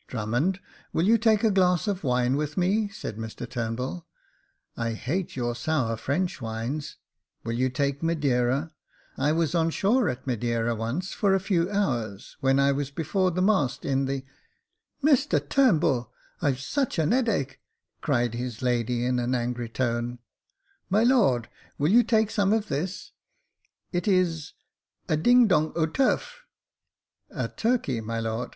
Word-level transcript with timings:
"Drummond, 0.06 0.60
will 0.92 1.06
you 1.06 1.16
take 1.16 1.42
a 1.42 1.50
glass 1.50 1.88
of 1.88 2.04
wine 2.04 2.36
with 2.36 2.58
me?" 2.58 2.88
said 2.90 3.16
Mr 3.16 3.48
Turnbull." 3.48 4.06
I 4.86 4.92
hate 4.92 5.34
your 5.34 5.54
sour 5.54 5.96
French 5.96 6.42
wines. 6.42 6.96
Will 7.42 7.54
you 7.54 7.70
take 7.70 8.02
Madeira? 8.02 8.72
I 9.16 9.32
was 9.32 9.54
on 9.54 9.70
shore 9.70 10.10
at 10.10 10.26
Madeira 10.26 10.74
once, 10.74 11.14
for 11.14 11.32
a 11.32 11.40
few 11.40 11.70
hours, 11.70 12.36
when 12.40 12.58
I 12.60 12.70
was 12.70 12.90
before 12.90 13.30
the 13.30 13.40
mast, 13.40 13.86
in 13.86 14.04
the 14.04 14.26
""Mr 15.02 15.48
Turnbull, 15.48 16.12
I've 16.42 16.60
such 16.60 16.98
an 16.98 17.14
'eadache," 17.14 17.58
cried 18.02 18.34
his 18.34 18.60
lady, 18.60 19.06
in 19.06 19.18
an 19.18 19.34
angry 19.34 19.70
tone." 19.70 20.18
My 20.90 21.02
lord, 21.02 21.48
will 21.78 21.90
you 21.90 22.02
take 22.02 22.30
some 22.30 22.52
of 22.52 22.68
this?— 22.68 23.12
it 23.94 24.06
is— 24.06 24.52
a 25.08 25.16
ding 25.16 25.46
dong 25.46 25.72
o' 25.74 25.86
turf— 25.86 26.44
2. 27.34 27.48
turkey, 27.56 28.00
my 28.02 28.20
lord." 28.20 28.54